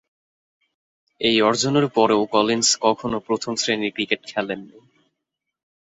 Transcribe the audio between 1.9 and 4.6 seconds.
পরেও কলিন্স কখনও প্রথম-শ্রেণীর ক্রিকেট খেলেন